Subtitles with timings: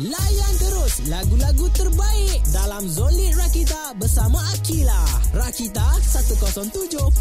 [0.00, 4.96] Layan terus lagu-lagu terbaik dalam Zolit Rakita bersama Akila.
[5.36, 7.12] Rakita 107.9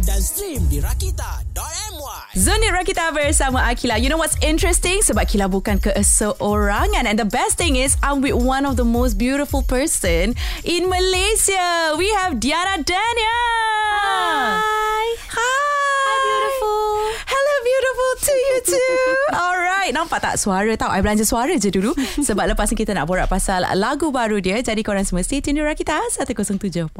[0.00, 2.32] dan stream di rakita.my.
[2.32, 4.00] Zonit Rakita bersama Akila.
[4.00, 5.04] You know what's interesting?
[5.04, 7.04] Sebab Akila bukan ke seorangan.
[7.04, 10.32] And the best thing is, I'm with one of the most beautiful person
[10.64, 11.92] in Malaysia.
[12.00, 13.44] We have Diana Daniel.
[14.00, 15.04] Hi.
[15.28, 15.52] Hi.
[16.22, 17.12] beautiful.
[17.26, 19.06] Hello, beautiful to you too.
[19.34, 20.94] Alright, nampak tak suara tau?
[20.94, 21.90] I belanja suara je dulu.
[22.26, 24.62] Sebab lepas ni kita nak borak pasal lagu baru dia.
[24.62, 26.94] Jadi korang semua stay tune di Rakita 107.9.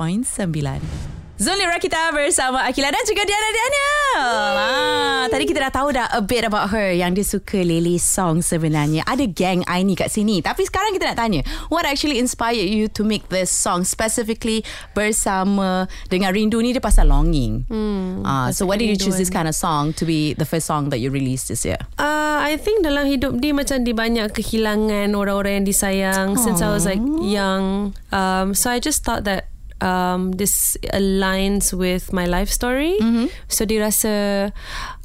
[1.43, 4.23] Zonli Rakita bersama Akila dan juga Diana Daniel.
[4.63, 8.47] Ah, tadi kita dah tahu dah a bit about her yang dia suka Lily song
[8.47, 9.03] sebenarnya.
[9.03, 10.39] Ada gang Aini kat sini.
[10.39, 14.63] Tapi sekarang kita nak tanya, what actually inspired you to make this song specifically
[14.95, 17.67] bersama dengan Rindu ni dia pasal longing.
[17.67, 20.71] Hmm, ah, so why did you choose this kind of song to be the first
[20.71, 21.83] song that you released this year?
[21.99, 26.45] Uh, I think dalam hidup dia macam dia banyak kehilangan orang-orang yang disayang Aww.
[26.47, 27.99] since I was like young.
[28.15, 29.52] Um, so I just thought that
[29.83, 32.97] um, this aligns with my life story.
[33.01, 33.27] Mm-hmm.
[33.49, 34.53] So dirasa,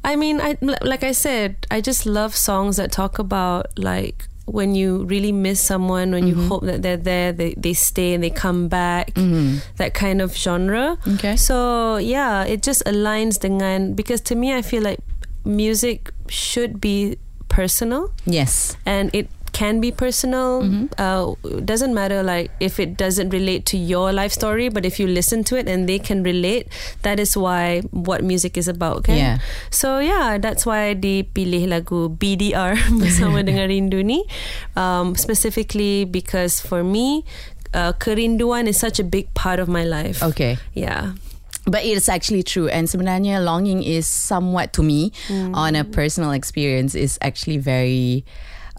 [0.03, 4.75] I mean, I like I said, I just love songs that talk about like when
[4.75, 6.39] you really miss someone, when mm-hmm.
[6.39, 9.57] you hope that they're there, they, they stay and they come back, mm-hmm.
[9.75, 10.97] that kind of genre.
[11.05, 11.35] Okay.
[11.35, 14.99] So yeah, it just aligns dengan because to me, I feel like
[15.43, 17.17] music should be
[17.49, 18.13] personal.
[18.25, 18.77] Yes.
[18.85, 20.61] And it can be personal.
[20.61, 20.93] Mm-hmm.
[21.01, 21.33] Uh,
[21.65, 25.43] doesn't matter like if it doesn't relate to your life story, but if you listen
[25.49, 26.69] to it and they can relate,
[27.01, 28.97] that is why what music is about.
[28.97, 29.17] Okay?
[29.17, 29.39] Yeah.
[29.71, 34.29] So yeah, that's why dipilih lagu BDR bersama dengan Rindu ni.
[34.77, 37.25] Um, specifically because for me,
[37.73, 40.21] uh, kerinduan is such a big part of my life.
[40.21, 40.61] Okay.
[40.77, 41.17] Yeah.
[41.65, 42.69] But it's actually true.
[42.69, 45.57] And sebenarnya longing is somewhat to me mm.
[45.57, 48.21] on a personal experience is actually very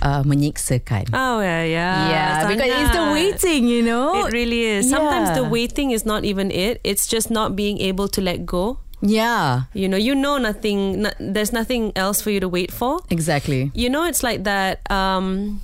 [0.03, 1.11] uh, menyiksakan.
[1.13, 2.31] Oh yeah, yeah, yeah.
[2.43, 2.49] Sangat.
[2.57, 4.27] Because it's the waiting, you know.
[4.27, 4.91] It really is.
[4.91, 6.81] Sometimes the waiting is not even it.
[6.85, 8.79] It's just not being able to let go.
[9.01, 9.71] Yeah.
[9.75, 11.03] You know, you know nothing.
[11.03, 12.99] No, there's nothing else for you to wait for.
[13.11, 13.71] Exactly.
[13.75, 14.83] You know, it's like that.
[14.91, 15.63] Um,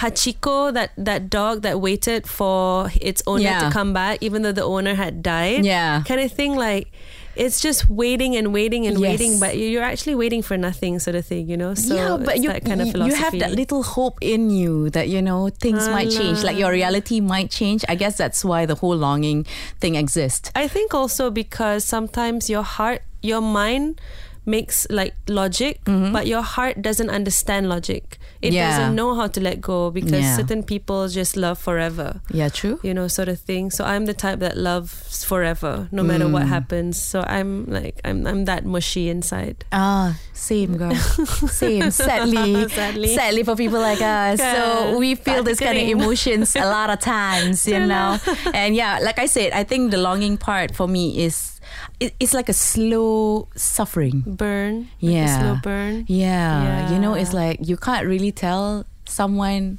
[0.00, 3.60] Hachiko, that that dog that waited for its owner yeah.
[3.60, 5.68] to come back, even though the owner had died.
[5.68, 6.02] Yeah.
[6.08, 6.56] Kind of thing.
[6.56, 6.88] Like
[7.34, 9.10] it's just waiting and waiting and yes.
[9.10, 11.74] waiting, but you're actually waiting for nothing, sort of thing, you know.
[11.74, 13.16] So yeah, but you that kind of philosophy.
[13.16, 16.70] you have that little hope in you that you know things might change, like your
[16.70, 17.84] reality might change.
[17.88, 19.46] I guess that's why the whole longing
[19.80, 20.50] thing exists.
[20.54, 24.00] I think also because sometimes your heart, your mind
[24.44, 26.12] makes like logic, mm-hmm.
[26.12, 28.18] but your heart doesn't understand logic.
[28.40, 28.70] It yeah.
[28.70, 30.36] doesn't know how to let go because yeah.
[30.36, 32.20] certain people just love forever.
[32.30, 32.80] Yeah, true.
[32.82, 33.70] You know, sort of thing.
[33.70, 36.32] So I'm the type that loves forever, no matter mm.
[36.32, 37.00] what happens.
[37.00, 39.64] So I'm like I'm I'm that mushy inside.
[39.70, 40.94] Ah, same girl.
[41.46, 41.90] same.
[41.92, 44.40] Sadly, sadly, sadly for people like us.
[44.40, 48.18] So we feel this kind of emotions a lot of times, you know.
[48.52, 51.51] and yeah, like I said, I think the longing part for me is
[52.00, 56.62] it, it's like a slow suffering burn like yeah slow burn yeah.
[56.62, 56.92] yeah.
[56.92, 59.78] you know it's like you can't really tell someone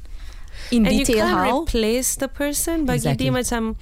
[0.71, 3.25] in and detail you can't how replace the person bagi exactly.
[3.25, 3.75] dia macam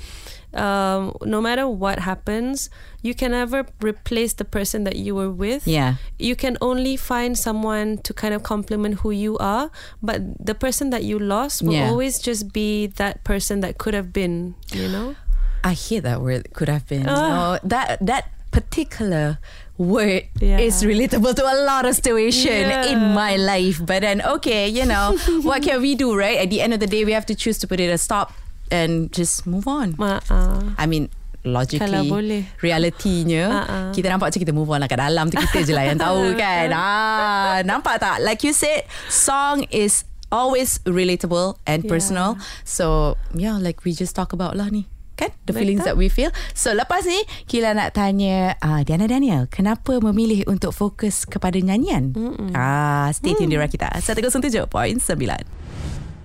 [0.54, 2.70] um, no matter what happens,
[3.02, 5.68] you can never replace the person that you were with.
[5.68, 5.96] Yeah.
[6.20, 10.90] You can only find someone to kind of complement who you are, but the person
[10.90, 11.90] that you lost will yeah.
[11.90, 15.16] always just be that person that could have been, you know?
[15.64, 17.08] I hear that word could have been.
[17.08, 19.40] Oh, that that particular
[19.78, 20.60] word yeah.
[20.60, 22.92] is relatable to a lot of situation yeah.
[22.92, 23.82] in my life.
[23.84, 26.38] But then, okay, you know, what can we do, right?
[26.38, 28.34] At the end of the day, we have to choose to put it a stop
[28.70, 29.96] and just move on.
[29.98, 30.78] Uh-uh.
[30.78, 31.10] I mean,
[31.44, 33.92] logically, realitinya, uh-uh.
[33.98, 36.36] kita nampak macam kita move on lah kat dalam tu kita je lah yang tahu
[36.42, 36.70] kan.
[36.76, 38.22] Ah, nampak tak?
[38.22, 42.38] Like you said, song is always relatable and personal.
[42.38, 42.46] Yeah.
[42.64, 42.86] So,
[43.34, 44.91] yeah, like we just talk about lah ni
[45.22, 45.30] kan?
[45.46, 45.60] The Betul.
[45.62, 46.34] feelings that we feel.
[46.58, 52.18] So lepas ni Kila nak tanya uh, Diana Daniel kenapa memilih untuk fokus kepada nyanyian?
[52.58, 53.54] Ah uh, stay tune mm.
[53.54, 54.66] di Rakita 107.9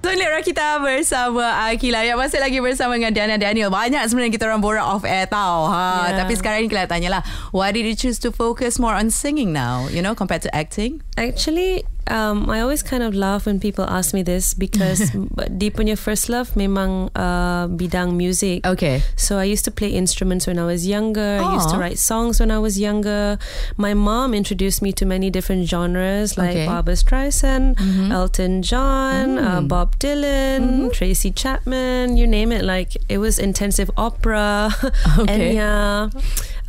[0.06, 2.06] Tuan-tuan Rakita bersama Akila.
[2.06, 3.74] Yang masih lagi bersama dengan Diana Daniel.
[3.74, 5.66] Banyak sebenarnya kita orang borak off air tau.
[5.66, 6.14] Ha.
[6.14, 6.22] yeah.
[6.22, 9.50] Tapi sekarang ni kita tanya lah Why did you choose to focus more on singing
[9.50, 11.02] now You know compared to acting?
[11.18, 15.10] Actually um, I always kind of laugh when people ask me this because
[15.58, 18.66] deep in your first love memang uh, bidang music.
[18.66, 19.02] Okay.
[19.16, 21.38] So I used to play instruments when I was younger.
[21.40, 21.44] Aww.
[21.44, 23.38] I used to write songs when I was younger.
[23.76, 26.66] My mom introduced me to many different genres like okay.
[26.66, 28.12] Barbra Streisand, mm-hmm.
[28.12, 29.44] Elton John, mm.
[29.44, 30.88] uh, Bob Dylan, mm-hmm.
[30.90, 32.64] Tracy Chapman, you name it.
[32.64, 34.70] Like it was intensive opera,
[35.18, 35.56] okay.
[35.56, 36.12] Enya,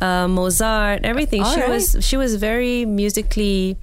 [0.00, 1.42] uh, Mozart, everything.
[1.42, 1.70] All she right.
[1.70, 3.76] was she was very musically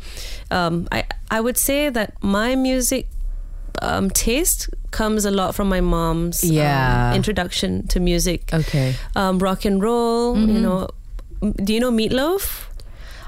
[0.51, 3.07] um, I I would say that my music
[3.81, 6.43] um, taste comes a lot from my mom's
[7.09, 8.53] um, introduction to music.
[8.53, 8.95] Okay.
[9.15, 10.87] Um, rock and roll, you know.
[11.63, 12.67] Do you know Meatloaf?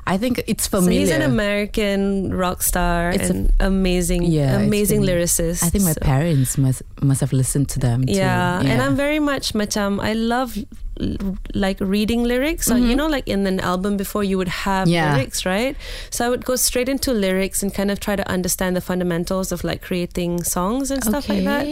[0.07, 1.00] I think it's So familiar.
[1.04, 5.62] he's an American rock star It's a- and amazing, Yeah, amazing lyricist.
[5.62, 8.15] I think my So- parents must must have listened to them too.
[8.15, 10.56] yeah, and I'm very much macam I love
[11.54, 12.65] like reading lyrics.
[12.65, 14.98] So you know, like in an album before you would have Mm-hmm.
[14.98, 15.13] Yeah.
[15.13, 15.77] lyrics, right?
[16.09, 19.54] So I would go straight into lyrics and kind of try to understand the fundamentals
[19.54, 21.69] of like creating songs and stuff like that.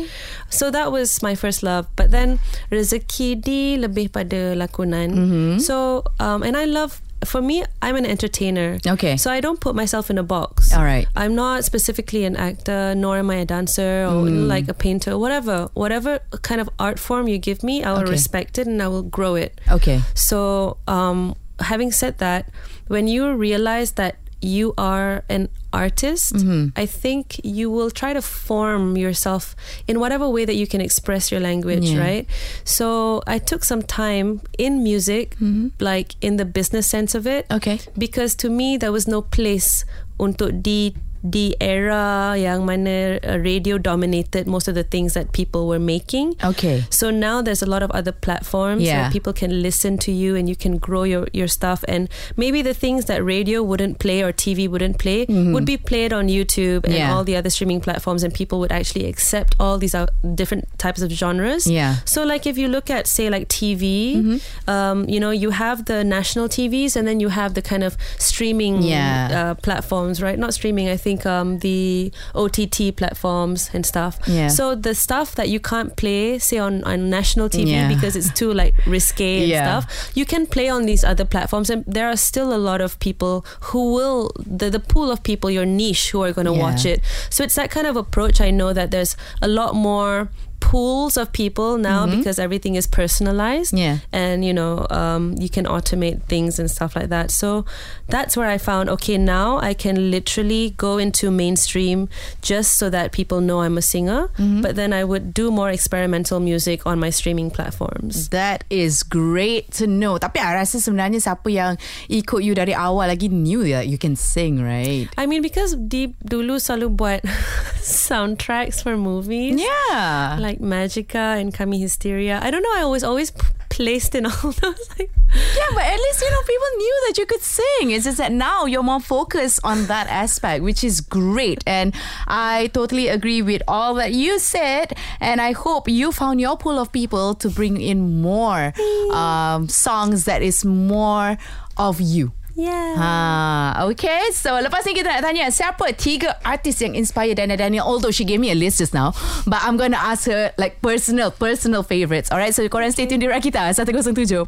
[0.54, 1.90] So that was my first love.
[1.98, 2.38] But then
[2.70, 5.10] rezeki di lebih pada lakonan.
[5.18, 5.52] Mm-hmm.
[5.66, 7.02] So um, and I love.
[7.24, 8.78] For me, I'm an entertainer.
[8.86, 9.18] Okay.
[9.18, 10.74] So I don't put myself in a box.
[10.74, 11.08] All right.
[11.16, 14.48] I'm not specifically an actor, nor am I a dancer or Mm.
[14.48, 15.70] like a painter, whatever.
[15.74, 18.12] Whatever kind of art form you give me, I will Okay.
[18.12, 19.60] respect it and I will grow it.
[19.72, 20.02] Okay.
[20.14, 22.50] So, um, having said that,
[22.88, 24.16] when you realize that
[24.46, 26.72] you are an artist, Mm-hmm.
[26.78, 29.56] I think you will try to form yourself
[29.90, 32.00] in whatever way that you can express your language, Yeah.
[32.00, 32.26] right?
[32.64, 35.36] So I took some time in music,
[35.82, 37.58] like in the business sense of it, Mm-hmm.
[37.58, 37.78] Okay.
[37.98, 39.84] because to me there was no place
[40.20, 40.96] untuk di
[41.28, 46.36] di era yang mana uh, radio dominated most of the things that people were making.
[46.44, 46.84] Okay.
[46.90, 49.02] So now there's a lot of other platforms Yeah.
[49.04, 51.84] where people can listen to you and you can grow your, your stuff.
[51.88, 56.14] And maybe the things that radio wouldn't play or TV wouldn't play would be played
[56.14, 57.02] on YouTube and Mm-hmm.
[57.02, 57.14] Yeah.
[57.14, 61.02] all the other streaming platforms, and people would actually accept all these uh, different types
[61.02, 61.68] of genres.
[61.68, 61.98] Yeah.
[62.06, 64.70] So, like, if you look at, say, like TV, Mm-hmm.
[64.70, 67.98] um, you know, you have the national TVs and then you have the kind of
[68.18, 69.28] streaming Yeah.
[69.32, 70.38] uh, platforms, right?
[70.40, 74.18] Not streaming, I think um, the OTT platforms and stuff.
[74.26, 74.48] Yeah.
[74.48, 77.88] So, the stuff that you can't play, say, on, on national TV Yeah.
[77.88, 79.82] because it's too like risque and Yeah.
[79.82, 81.70] stuff, you can play on these other platforms.
[81.70, 85.52] And there are still a lot of people who will, the, the pool of people,
[85.52, 87.02] your niche, who are going to watch it.
[87.30, 88.42] So, it's that kind of approach.
[88.42, 90.30] I know that there's a lot more
[90.66, 93.78] pools of people now because everything is personalized Mm-hmm.
[93.86, 93.98] Yeah.
[94.10, 97.64] and you know um, you can automate things and stuff like that so
[98.10, 102.10] that's where i found okay now i can literally go into mainstream
[102.42, 104.66] just so that people know i'm a singer Mm-hmm.
[104.66, 109.70] but then i would do more experimental music on my streaming platforms That is great
[109.78, 110.18] to know.
[110.18, 111.78] Tapi I rasa sebenarnya siapa yang
[112.10, 115.06] ikut you dari awal lagi knew that you can sing, right?
[115.20, 117.22] I mean because Deep dulu selalu buat
[117.86, 120.38] soundtracks for movies Yeah.
[120.40, 124.52] like Magika and Kami Hysteria I don't know I was always p- placed in all
[124.62, 127.92] those like Yeah, but at least you know people knew that you could sing.
[127.92, 131.62] It's just that now you're more focused on that aspect, which is great.
[131.68, 131.94] And
[132.28, 134.94] I totally agree with all that you said.
[135.20, 138.72] And I hope you found your pool of people to bring in more
[139.12, 141.38] um, songs that is more
[141.76, 142.32] of you.
[142.56, 144.32] Yeah Ha, okay.
[144.32, 147.84] So lepas ni kita nak tanya siapa tiga artis yang inspire Dana Daniel.
[147.84, 149.12] Although she gave me a list just now,
[149.44, 152.32] but I'm gonna ask her like personal, personal favorites.
[152.32, 154.48] Alright, so korang stay tune di Rakita 107.9.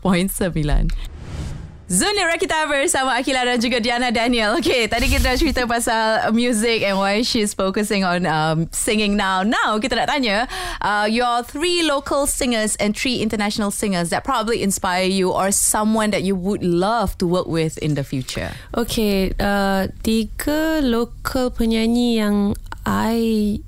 [1.87, 4.59] Zuni Rakita bersama Akila dan juga Diana Daniel.
[4.59, 9.39] Okay, tadi kita dah cerita pasal music and why she's focusing on um, singing now.
[9.39, 10.51] Now kita nak tanya
[10.83, 16.11] uh, your three local singers and three international singers that probably inspire you or someone
[16.11, 18.51] that you would love to work with in the future.
[18.75, 22.51] Okay, uh, tiga local penyanyi yang
[22.83, 23.63] I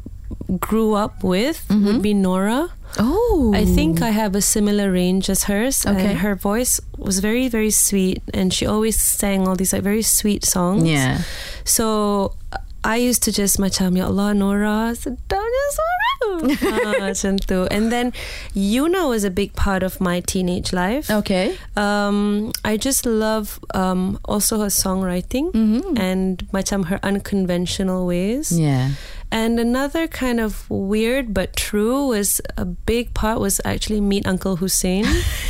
[0.60, 2.68] grew up with would be Nora.
[2.99, 5.85] Oh, I think I have a similar range as hers.
[5.85, 6.11] Okay.
[6.11, 8.21] And her voice was very, very sweet.
[8.33, 10.83] And she always sang all these like very sweet songs.
[10.83, 11.23] Yeah.
[11.63, 12.35] So
[12.83, 18.11] I used to just macam Ya Allah Nora sedapnya suara ah, Macam tu And then
[18.56, 21.57] Yuna was a big part of my teenage life Okay.
[21.75, 25.51] um, I just love um, also her songwriting
[25.99, 28.51] and macam her unconventional ways.
[28.56, 28.95] Yeah.
[29.31, 34.56] And another kind of weird but true was a big part was actually Meet Uncle
[34.56, 35.06] Hussain.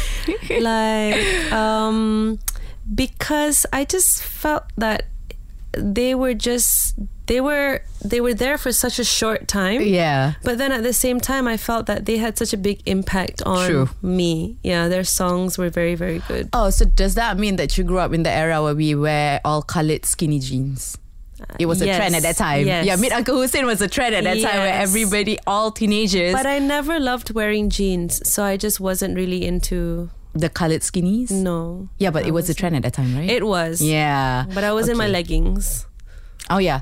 [0.59, 2.39] like um,
[2.93, 5.05] because I just felt that
[5.71, 6.95] they were just
[7.27, 9.81] they were they were there for such a short time.
[9.81, 10.33] Yeah.
[10.43, 13.43] But then at the same time, I felt that they had such a big impact
[13.43, 13.89] on True.
[14.01, 14.57] me.
[14.63, 16.49] Yeah, their songs were very, very good.
[16.53, 19.41] Oh, so does that mean that you grew up in the era where we wear
[19.45, 20.97] all coloured skinny jeans?
[21.59, 22.65] It was a trend at that time.
[22.67, 22.85] Yes.
[22.85, 26.45] Yeah, Meet Uncle Hussain was a trend at that time where everybody, all teenagers, But
[26.45, 30.09] I never loved wearing jeans, so I just wasn't really into.
[30.35, 31.31] the coloured skinnies.
[31.31, 31.89] No.
[31.97, 32.57] Yeah, but I it was a wasn't.
[32.59, 33.29] trend at that time, right?
[33.29, 33.81] It was.
[33.81, 34.45] yeah.
[34.53, 35.85] But I was in my leggings.
[36.49, 36.81] Oh yeah.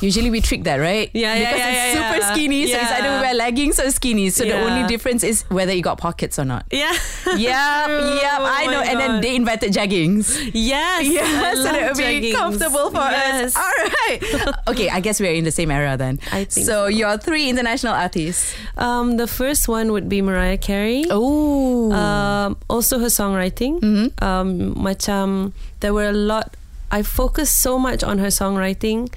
[0.00, 1.10] Usually we trick that, right?
[1.12, 2.32] Yeah, yeah, because yeah, it's yeah, super yeah.
[2.32, 4.30] skinny, so it's either we wear leggings or skinny.
[4.30, 6.66] So the only difference is whether you got pockets or not.
[6.70, 6.92] Yeah.
[7.28, 8.40] Yep, yep.
[8.40, 8.80] Oh I know.
[8.80, 10.32] my And then they invited jeggings.
[10.54, 11.06] Yes.
[11.06, 13.54] Yeah, so that would be comfortable for yes.
[13.54, 13.56] us.
[13.60, 14.54] All right.
[14.68, 16.20] okay, I guess we're in the same era then.
[16.32, 16.86] I think so.
[16.86, 16.86] so.
[16.86, 18.54] You're three international artists.
[18.78, 21.04] Um, the first one would be Mariah Carey.
[21.10, 21.92] Oh.
[21.92, 23.80] Um, also her songwriting.
[23.80, 24.22] Mhm.
[24.22, 26.54] Um, macam there were a lot.
[26.90, 29.12] I focused so much on her songwriting,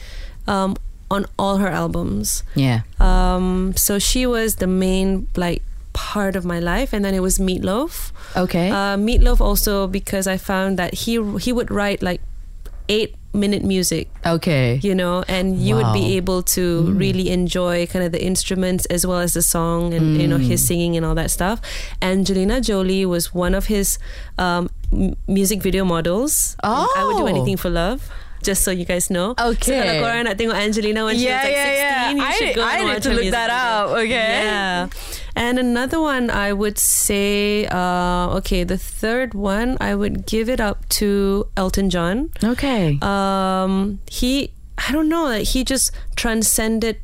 [0.48, 0.75] um,
[1.10, 2.44] on all her albums.
[2.56, 2.82] yeah.
[3.00, 5.62] Um, so she was the main like
[5.94, 8.12] part of my life, and then it was Meatloaf.
[8.36, 8.70] Okay.
[8.72, 12.22] Uh, Meatloaf also because I found that he he would write like
[12.90, 14.78] eight minute music okay.
[14.84, 19.08] you know and you would be able to really enjoy kind of the instruments as
[19.08, 21.62] well as the song and you know his singing and all that stuff
[22.01, 23.98] And angelina jolie was one of his
[24.38, 26.88] um, m- music video models Oh.
[26.96, 27.34] i would do Oh.
[27.34, 28.06] anything for love
[28.42, 29.70] just so you guys know Okay.
[29.70, 32.64] so kalau korang nak tengok Angelina when she was like 16 you I, should go
[32.66, 33.86] I and need watch to look that up.
[34.02, 34.34] Okay.
[34.50, 34.90] yeah
[35.38, 40.58] and another one I would say uh, okay the third one I would give it
[40.58, 42.98] up to Elton John Okay.
[43.06, 46.98] um he i don't know he just transcended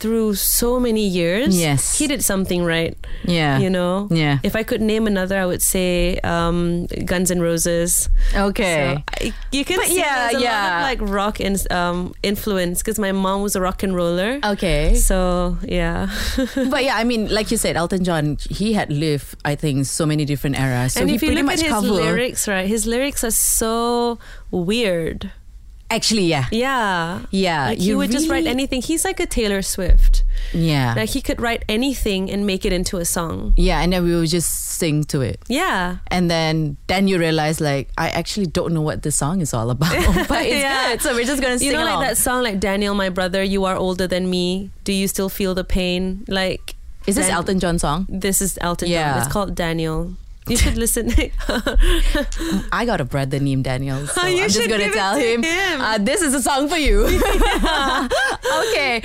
[0.00, 1.98] through so many years Yes.
[1.98, 3.58] he did something right yeah.
[3.60, 4.38] you know Yeah.
[4.42, 8.96] if i could name another i would say um guns N' roses Okay.
[8.96, 10.62] so I, you can But see yeah, there's a yeah.
[10.64, 14.40] lot of like rock in, um influence because my mom was a rock and roller
[14.42, 14.94] okay.
[14.96, 16.08] so yeah
[16.72, 20.06] but yeah, I mean, like you said, Elton John, he had lived, I think, so
[20.06, 20.94] many different eras.
[20.94, 21.90] So and he if you pretty look much at his covered.
[21.92, 24.18] lyrics right his lyrics are so
[24.50, 25.30] weird
[25.90, 26.46] Actually, yeah.
[26.52, 27.66] yeah Yeah.
[27.70, 30.22] like he would just write anything he's like a taylor swift
[30.54, 30.94] Yeah.
[30.96, 33.52] Like he could write anything and make it into a song.
[33.56, 35.38] yeah, and then we would just sing to it.
[35.48, 35.98] Yeah.
[36.10, 39.68] And then then you realize like I actually don't know what the song is all
[39.70, 39.92] about.
[40.28, 40.92] but it's Yeah.
[40.96, 41.02] good.
[41.02, 42.00] So we're just gonna sing You know, along.
[42.00, 44.70] like that song, like Daniel, my brother, you are older than me.
[44.84, 46.24] Do you still feel the pain?
[46.26, 46.74] Like,
[47.06, 48.06] Is this Dan- Elton John song?
[48.08, 49.12] This is Elton Yeah.
[49.12, 49.18] John.
[49.22, 50.14] It's called Daniel.
[50.48, 51.12] You should listen.
[52.72, 54.06] I got a brother named Daniel.
[54.06, 55.80] So I'm just gonna tell him, him.
[55.80, 57.04] Uh, this is a song for you.
[58.66, 59.00] okay.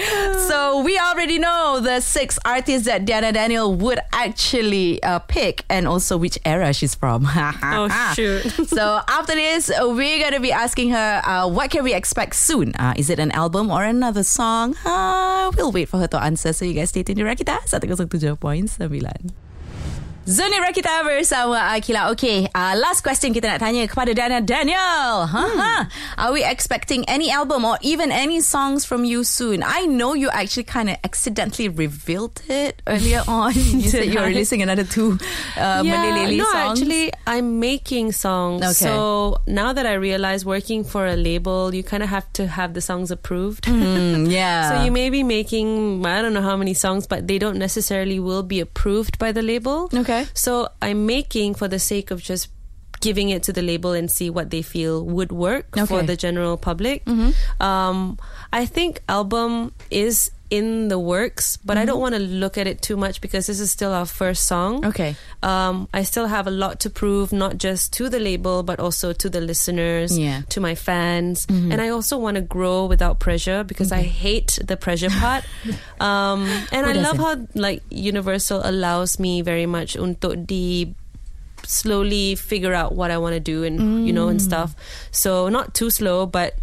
[0.47, 5.87] So we already know the six artists that Diana Danielle would actually uh, pick and
[5.87, 7.27] also which era she's from.
[7.27, 8.41] oh shoot!
[8.67, 12.73] so after this, we're gonna be asking her, uh, what can we expect soon?
[12.75, 14.75] Uh, is it an album or another song?
[14.85, 16.53] Uh, we'll wait for her to answer.
[16.53, 19.44] So you guys stay tuned di Rakita 107.9.
[20.25, 22.09] Zoni Rakita bersama Akila.
[22.17, 25.29] Okay, uh, last question kita nak tanya kepada Dana Danielle.
[25.29, 25.45] Huh?
[25.53, 25.85] Hmm.
[26.17, 29.61] Are we expecting any album or even any songs from you soon?
[29.61, 33.53] I know you actually kind of accidentally revealed it earlier on.
[33.53, 35.21] you said you're releasing another two
[35.61, 36.81] uh, Malay no, songs.
[36.81, 38.65] actually, I'm making songs.
[38.65, 38.89] Okay.
[38.89, 42.73] So now that I realize working for a label, you kind of have to have
[42.73, 43.69] the songs approved.
[43.69, 44.73] Mm, yeah.
[44.73, 48.17] So you may be making I don't know how many songs, but they don't necessarily
[48.17, 49.85] will be approved by the label.
[49.93, 50.14] Okay.
[50.33, 52.49] So I'm making for the sake of just
[53.01, 55.95] giving it to the label and see what they feel would work for Okay.
[55.95, 56.05] Mm-hmm.
[56.07, 57.03] the general public.
[57.59, 58.17] Um,
[58.53, 62.79] I think album is in the works, but I don't want to look at it
[62.81, 64.79] too much because this is still our first song.
[64.79, 64.89] Mm-hmm.
[64.95, 65.11] Okay.
[65.43, 69.11] Um, I still have a lot to prove, not just to the label, but also
[69.11, 70.47] to the listeners, Yeah.
[70.55, 71.45] to my fans.
[71.45, 71.71] Mm-hmm.
[71.75, 75.43] And I also want to grow without pressure because I hate the pressure part.
[75.99, 80.95] um, and Who I love how like Universal allows me very much untuk di
[81.65, 84.37] slowly figure out what I want to do and you know Mm.
[84.37, 84.75] and stuff.
[85.11, 86.53] So not too slow, but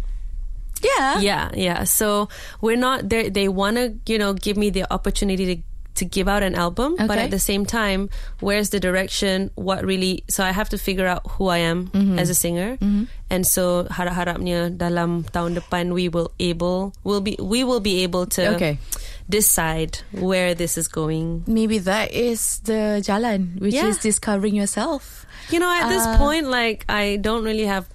[0.83, 1.19] Yeah.
[1.19, 1.83] yeah, yeah.
[1.87, 2.27] So
[2.61, 3.29] we're not there.
[3.31, 5.61] They want to, you know, give me the opportunity to
[6.01, 8.09] to give out an album, but at the same time,
[8.41, 9.53] where's the direction?
[9.53, 10.25] What really?
[10.25, 12.17] So I have to figure out who I am Mm-hmm.
[12.17, 12.81] as a singer,
[13.29, 18.25] and so harap-harapnya dalam tahun depan we will able will be we will be able
[18.33, 18.81] to Okay.
[19.29, 21.45] decide where this is going.
[21.45, 23.93] Maybe that is the jalan, which Yeah.
[23.93, 25.29] is discovering yourself.
[25.53, 27.85] You know, at this Uh, point, like I don't really have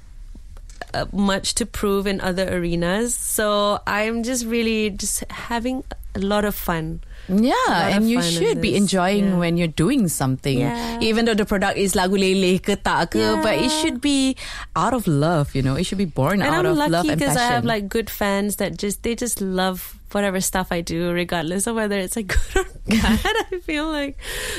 [0.94, 6.44] uh, much to prove in other arenas, so I'm just really just having a lot
[6.44, 7.00] of fun.
[7.28, 9.38] Yeah, and you should be enjoying yeah.
[9.38, 10.58] when you're doing something.
[10.60, 10.98] Yeah.
[11.00, 14.34] Even though the product is lagu leleh ke tak ke, but it should be
[14.74, 15.76] out of love, you know.
[15.76, 17.36] It should be born out of love and out I'm of love lucky and because.
[17.36, 21.66] I have like good fans that just they just love whatever stuff I do, regardless
[21.68, 23.36] of whether it's like good or bad.
[23.52, 24.16] I feel like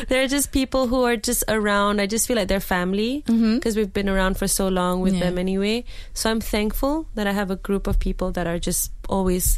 [0.08, 2.00] there are just people who are just around.
[2.00, 5.26] I just feel like they're family because we've been around for so long with Mm-hmm.
[5.26, 5.30] Yeah.
[5.34, 5.86] them anyway.
[6.14, 9.58] So I'm thankful that I have a group of people that are just always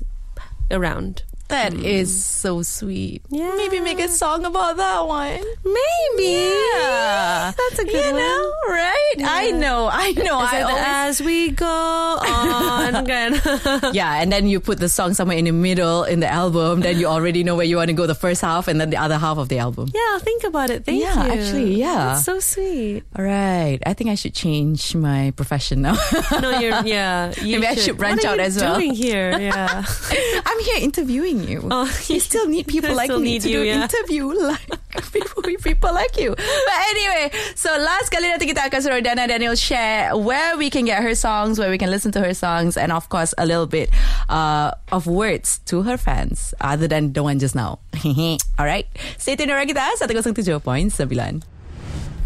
[0.72, 1.24] around.
[1.52, 1.84] That mm.
[1.84, 3.24] is so sweet.
[3.30, 3.54] Yeah.
[3.58, 5.44] Maybe make a song about that one.
[5.68, 6.48] Maybe.
[6.48, 7.52] Yeah.
[7.52, 8.22] That's a good you one.
[8.22, 9.14] Know, right?
[9.18, 9.28] Yeah.
[9.30, 9.90] I know.
[9.92, 10.40] I know.
[10.40, 10.84] I always...
[10.88, 13.06] As we go on.
[13.94, 16.98] yeah, and then you put the song somewhere in the middle in the album, then
[16.98, 19.18] you already know where you want to go the first half and then the other
[19.18, 19.90] half of the album.
[19.94, 20.86] Yeah, think about it.
[20.86, 21.32] Thank yeah, you.
[21.32, 22.16] actually, yeah.
[22.16, 23.04] That's so sweet.
[23.18, 23.80] All right.
[23.86, 25.98] I think I should change my profession now.
[26.32, 27.34] no, you're, yeah.
[27.42, 27.78] You Maybe should.
[27.78, 28.74] I should branch out as well.
[28.74, 29.40] What are you doing here?
[29.40, 29.84] Yeah.
[30.46, 31.68] I'm here interviewing you.
[31.70, 33.84] Oh, you still need people like me to you, do yeah.
[33.84, 34.70] interview like
[35.12, 36.36] people, people like you.
[36.36, 40.86] But anyway, so last kali nanti kita akan suruh Dana Danielle share where we can
[40.86, 43.68] get her songs, where we can listen to her songs, and of course a little
[43.68, 43.90] bit
[44.30, 47.80] uh, of words to her fans other than the one just now.
[48.60, 51.51] Alright, stay tuned orang kita 107.9.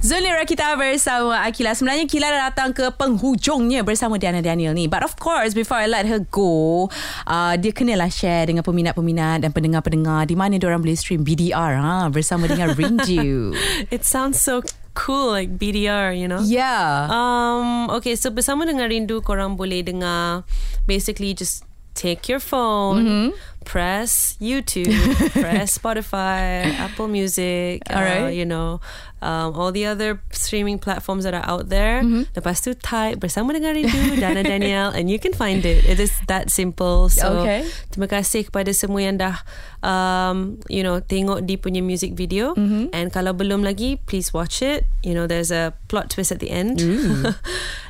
[0.06, 1.74] Zulira kita bersama Akila.
[1.74, 4.86] Sebenarnya Akila dah datang ke penghujungnya bersama Diana Daniel ni.
[4.86, 6.94] But of course, before I let her go,
[7.26, 12.06] uh, dia kenalah share dengan peminat-peminat dan pendengar-pendengar di mana diorang boleh stream BDR ha,
[12.14, 13.58] bersama dengan Rindu.
[13.96, 14.62] It sounds so
[14.94, 16.46] cool like BDR, you know?
[16.46, 17.10] Yeah.
[17.10, 20.46] Um, okay, so bersama dengan Rindu, korang boleh dengar
[20.86, 23.30] basically just take your phone, mm-hmm.
[23.64, 24.92] press YouTube,
[25.42, 28.30] press Spotify, Apple Music, all uh, right.
[28.36, 28.84] you know,
[29.24, 32.04] um, all the other streaming platforms that are out there.
[32.04, 32.36] Mm-hmm.
[32.36, 35.82] Lepas tu type bersama dengan Rindu Dana Danielle and you can find it.
[35.88, 37.10] It is that simple.
[37.10, 37.66] So okay.
[37.90, 39.42] terima kasih kepada semua yang dah
[39.82, 42.92] um, you know tengok di punya music video mm-hmm.
[42.92, 44.86] and kalau belum lagi please watch it.
[45.02, 46.84] You know there's a plot twist at the end.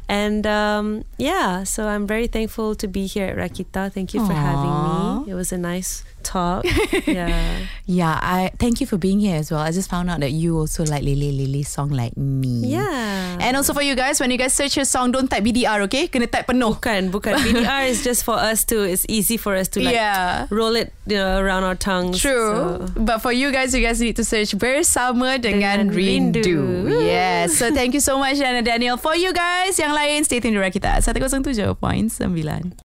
[0.08, 3.92] And um, yeah, so I'm very thankful to be here at Rakita.
[3.92, 4.28] Thank you Aww.
[4.28, 5.32] for having me.
[5.32, 6.66] It was a nice talk.
[7.06, 7.70] yeah.
[7.86, 9.62] Yeah, I thank you for being here as well.
[9.62, 12.74] I just found out that you also like Lily Lily song like me.
[12.74, 13.38] Yeah.
[13.40, 16.10] And also for you guys, when you guys search your song, don't type BDR, okay?
[16.10, 16.82] Kena type penuh.
[16.82, 17.38] Bukan, bukan.
[17.46, 20.48] BDR is just for us to, it's easy for us to like yeah.
[20.50, 22.20] roll it you know, around our tongues.
[22.20, 22.82] True.
[22.82, 22.92] So.
[22.98, 26.42] But for you guys, you guys need to search Bersama dengan, dengan Rindu.
[26.42, 27.06] Rindu.
[27.06, 27.58] Yes.
[27.58, 28.98] So thank you so much, Dana Danielle.
[28.98, 31.06] For you guys yang lain, stay tuned di kita.
[31.06, 32.74] 107.9.